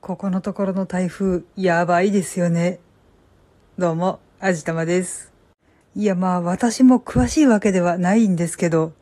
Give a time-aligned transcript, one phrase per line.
[0.00, 2.78] ここのところの台風、やばいですよね。
[3.78, 5.32] どうも、あじたまです。
[5.96, 8.92] いやまあ私も詳しいわけではないんですけど、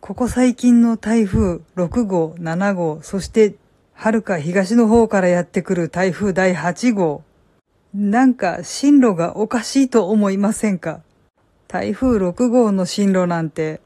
[0.00, 3.56] ここ最近の台風6号、7号、そして
[3.92, 7.24] 遥か東の方からやってくる台風第8号。
[7.92, 11.00] なんか進路がおかしいと思いませんか？
[11.66, 13.80] 台風6号の進路なんて、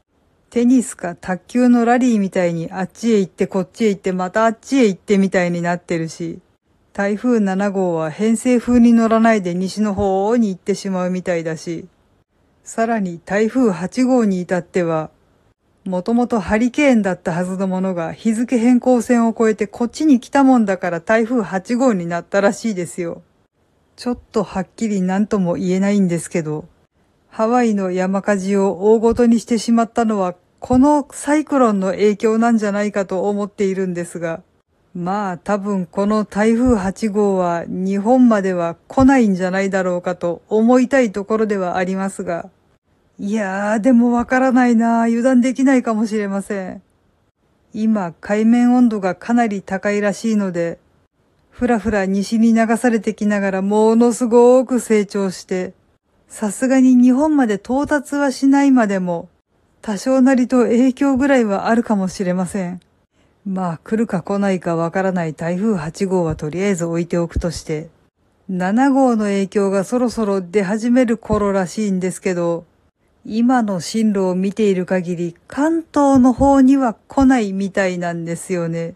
[0.49, 6.39] テニスか卓球のラリーみたいにあっちへ行ってこっちへ行ってまたあっちへ行ってみたいになってるし、
[6.93, 11.87] 台風7号は偏西風に乗らないで西の方に行ってしまうみたいだし、
[12.63, 15.11] さらに台風8号に至っては、
[15.83, 23.21] もともとハリケーンだったはずのものが日付変更線を越えてこっちに来たもんだから台風8号になったらしいですよ。
[23.95, 26.65] ちょっとはっきり何とも言えないんですけど、
[27.35, 34.41] ハワイの山火事を大ごとにしてしまったのはこのサイクロンの影響なんじゃないかと思っているんですが、
[34.93, 42.49] まあ多分この台風8号は日本までは来ないんじゃないだろうかと思いたいところではありますが、
[43.19, 46.81] いやーでもわからないな油断できないかもしれません。
[47.73, 50.79] 今海面温度がかなり高いらしいので、
[51.49, 55.73] ふらふら西に流されてきながらものすごく成長して、
[56.35, 59.29] さすがに日本まで到達はしないまでも、
[59.81, 62.81] 多少なりと影響ぐらいはあるかもしれません。
[63.45, 67.87] まあ来るか来ないかわからない台風8号はとりあえず置いておくとして、
[68.51, 72.65] 7号の影響がそろそろ出始める頃らしいんですけど、
[73.23, 78.95] 今の進路を見ている限り関東の方には来ないみたいなんですよね。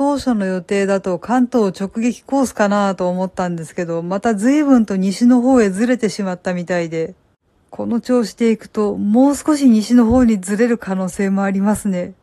[0.00, 7.14] 当初の予定だと関東直撃コースかなと思ったんですけど、また随分と西の方へずれてしまったみたいで、
[7.68, 12.14] この調子でいくともう少し西の方にずれる可能性もありますね。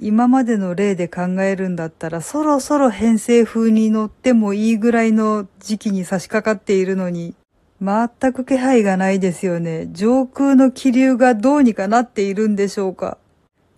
[0.00, 7.34] 今までの例で考えるんだったらそろそろ偏西風に乗ってもいいぐらいの時期に差し掛かっているのに、
[7.82, 9.90] 全く気配がないですよね。
[9.92, 13.18] 上空の気流がどうにかなっているんでしょうか。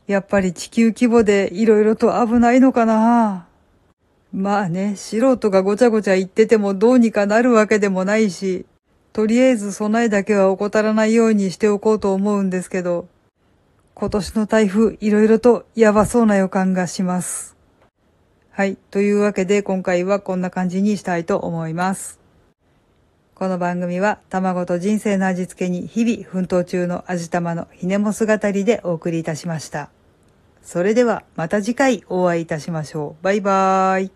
[0.06, 3.47] やっぱり地球規模で色々と危ないのかな
[4.32, 8.66] まあね、素人がごちゃごちゃ言っててもどうにかなるわけでもないし、
[9.12, 13.08] とりあえず備えだけは怠らないようにしておこうと思うんですけど、
[13.94, 17.56] 今年の台風色々とやばそうな予感がします。
[18.50, 18.76] はい。
[18.90, 22.20] というわけで今回はこんな感じにしたいと思います。
[23.34, 29.90] この番組は卵と人生の味付けに日々奮闘中の味玉のひねも姿りでお送りいたしました。
[30.62, 33.24] それではまた次回お会いいたしましょう。
[33.24, 34.12] バイバーイ。